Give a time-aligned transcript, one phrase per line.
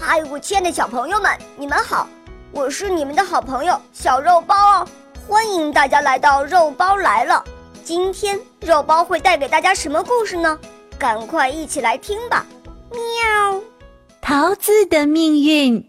[0.00, 2.08] 嗨我亲爱的小朋友们，你们好，
[2.52, 4.88] 我是你们的好朋友小肉包哦，
[5.26, 7.44] 欢迎大家来到肉包来了。
[7.82, 10.56] 今天肉包会带给大家什么故事呢？
[10.98, 12.46] 赶快一起来听吧！
[12.90, 13.60] 喵。
[14.20, 15.84] 桃子的命运。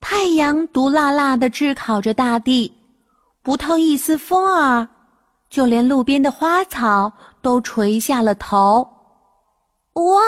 [0.00, 2.72] 太阳毒辣辣的炙烤着大地，
[3.42, 4.88] 不透一丝风儿，
[5.50, 7.12] 就连路边的花草
[7.42, 8.88] 都垂下了头。
[9.94, 10.20] 哇，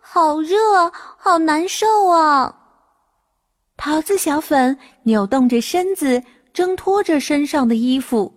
[0.00, 2.54] 好热，好难受啊！
[3.76, 6.22] 桃子小粉扭动着身子，
[6.52, 8.32] 挣脱着身上的衣服。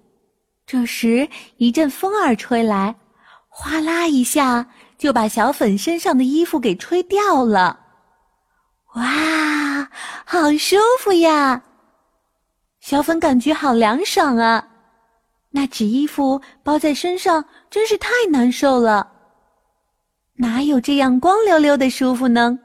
[0.65, 2.95] 这时，一阵风儿吹来，
[3.49, 7.79] 哗啦一下就把小粉身上的衣服给吹掉了。
[8.95, 9.89] 哇，
[10.25, 11.63] 好舒服呀！
[12.79, 14.67] 小粉感觉好凉爽啊！
[15.51, 19.11] 那纸衣服包在身上真是太难受了。
[20.37, 22.59] 哪有这样光溜溜的舒服呢？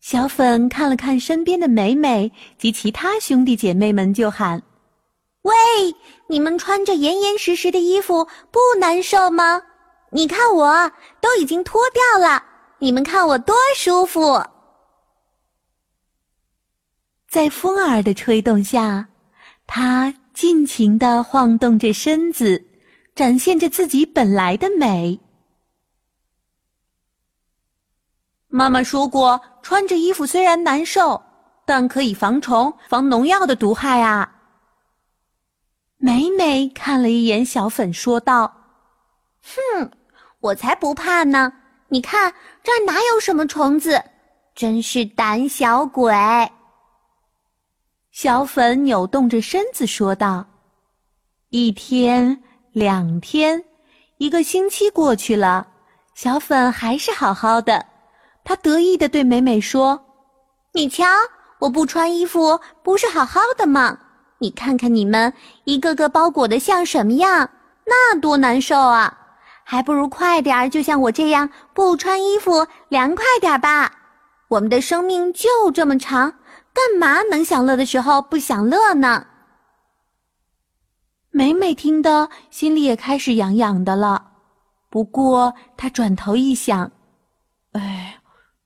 [0.00, 4.60] 小粉看了看身边的美美及其他兄弟姐妹们，就喊
[5.42, 5.54] ：“喂，
[6.28, 9.62] 你们穿着严严实实的衣服不难受吗？
[10.10, 12.44] 你看我都已经脱掉了，
[12.78, 14.42] 你们看我多舒服！”
[17.30, 19.08] 在风儿的吹动下，
[19.66, 22.62] 她尽情地晃动着身子，
[23.14, 25.18] 展现着自己本来的美。
[28.54, 31.22] 妈妈说过，穿着衣服虽然难受，
[31.64, 34.30] 但可以防虫、防农药的毒害啊。
[35.96, 38.52] 美美看了一眼小粉，说道
[39.42, 39.90] ：“哼，
[40.40, 41.50] 我才不怕呢！
[41.88, 44.04] 你看这哪有什么虫子？
[44.54, 46.12] 真是胆小鬼！”
[48.12, 50.44] 小粉扭动着身子说道
[51.48, 52.42] ：“一天，
[52.72, 53.64] 两天，
[54.18, 55.66] 一个星期过去了，
[56.14, 57.86] 小粉还是好好的。”
[58.44, 60.04] 他得意地对美美说
[60.74, 61.04] ：“你瞧，
[61.60, 63.98] 我不穿衣服不是好好的吗？
[64.38, 65.32] 你看看你们
[65.64, 67.48] 一个个包裹的像什么样，
[67.86, 69.18] 那多难受啊！
[69.62, 73.92] 还不如快点儿，就像我这样不穿衣服，凉快点吧。
[74.48, 76.32] 我们的生命就这么长，
[76.74, 79.26] 干嘛能享乐的时候不享乐呢？”
[81.30, 84.32] 美美听得心里也开始痒痒的了，
[84.90, 86.90] 不过她转头一想，
[87.72, 88.18] 哎。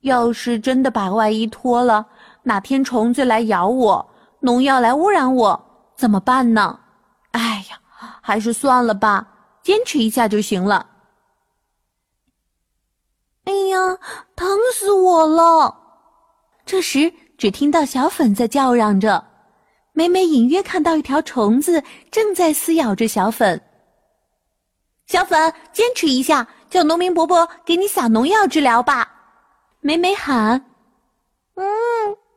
[0.06, 2.06] 要是真的把外衣脱了，
[2.44, 4.09] 哪天虫子来咬我，
[4.39, 5.61] 农药来污染我，
[5.97, 6.78] 怎么办呢？
[7.33, 7.81] 哎呀，
[8.22, 9.27] 还是算了吧，
[9.65, 10.87] 坚持一下就行了。
[13.47, 13.99] 哎呀，
[14.37, 15.77] 疼死我了！
[16.65, 19.25] 这时，只听到小粉在叫嚷着，
[19.93, 23.61] 美美隐约看到一条虫子正在撕咬着小粉。
[25.09, 29.15] 小粉，坚持一下，叫农民伯伯给你撒农药治疗吧。
[29.86, 30.66] 美美喊
[31.54, 31.64] ：“嗯，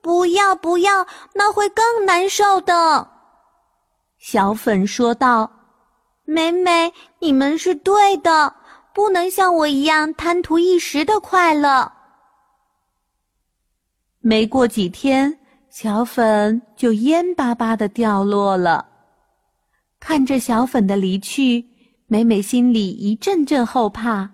[0.03, 3.09] 不要不要，那会更难受的。”
[4.19, 5.51] 小粉说道
[6.25, 8.53] ：“美美，你们是对的，
[8.93, 11.91] 不能像我一样贪图一时的快乐。”
[14.21, 15.39] 没过几天，
[15.71, 18.87] 小粉就蔫巴巴的掉落了。
[19.99, 21.65] 看着小粉的离去，
[22.05, 24.29] 美美心里一阵阵后怕，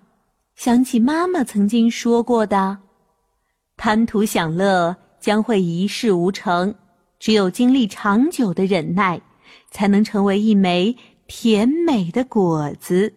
[0.57, 2.79] 想起妈妈曾经说过的。
[3.77, 6.73] 贪图享乐将会一事无成，
[7.19, 9.21] 只有经历长久的忍耐，
[9.71, 10.95] 才能成为一枚
[11.27, 13.13] 甜美的果子。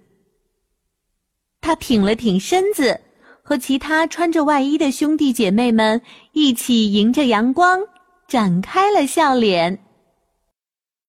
[1.61, 3.01] 他挺了挺身子，
[3.43, 6.01] 和其他穿着外衣的兄弟姐妹们
[6.33, 7.81] 一起迎着阳光，
[8.27, 9.79] 展开了笑脸。